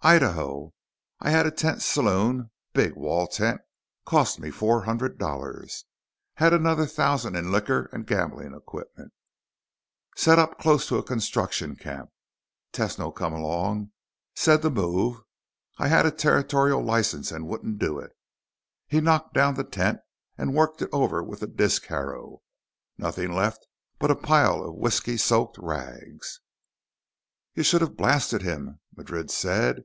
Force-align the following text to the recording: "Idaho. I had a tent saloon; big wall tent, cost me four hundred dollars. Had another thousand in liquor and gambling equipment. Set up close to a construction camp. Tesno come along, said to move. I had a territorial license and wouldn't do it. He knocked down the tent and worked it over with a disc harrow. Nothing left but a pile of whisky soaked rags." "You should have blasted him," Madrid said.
"Idaho. 0.00 0.72
I 1.18 1.30
had 1.30 1.44
a 1.44 1.50
tent 1.50 1.82
saloon; 1.82 2.52
big 2.72 2.94
wall 2.94 3.26
tent, 3.26 3.62
cost 4.06 4.38
me 4.38 4.48
four 4.52 4.84
hundred 4.84 5.18
dollars. 5.18 5.86
Had 6.34 6.52
another 6.52 6.86
thousand 6.86 7.34
in 7.34 7.50
liquor 7.50 7.90
and 7.92 8.06
gambling 8.06 8.54
equipment. 8.54 9.12
Set 10.14 10.38
up 10.38 10.56
close 10.56 10.86
to 10.86 10.98
a 10.98 11.02
construction 11.02 11.74
camp. 11.74 12.10
Tesno 12.72 13.12
come 13.12 13.32
along, 13.32 13.90
said 14.36 14.62
to 14.62 14.70
move. 14.70 15.22
I 15.78 15.88
had 15.88 16.06
a 16.06 16.12
territorial 16.12 16.80
license 16.80 17.32
and 17.32 17.48
wouldn't 17.48 17.80
do 17.80 17.98
it. 17.98 18.12
He 18.86 19.00
knocked 19.00 19.34
down 19.34 19.54
the 19.54 19.64
tent 19.64 19.98
and 20.38 20.54
worked 20.54 20.80
it 20.80 20.90
over 20.92 21.24
with 21.24 21.42
a 21.42 21.48
disc 21.48 21.84
harrow. 21.86 22.40
Nothing 22.98 23.32
left 23.34 23.66
but 23.98 24.12
a 24.12 24.14
pile 24.16 24.62
of 24.62 24.76
whisky 24.76 25.16
soaked 25.16 25.58
rags." 25.58 26.40
"You 27.54 27.64
should 27.64 27.80
have 27.80 27.96
blasted 27.96 28.42
him," 28.42 28.78
Madrid 28.96 29.30
said. 29.32 29.82